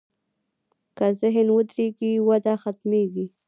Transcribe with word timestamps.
که 0.97 1.07
ذهن 1.21 1.47
ودرېږي، 1.55 2.11
وده 2.27 2.53
ختمېږي. 2.61 3.25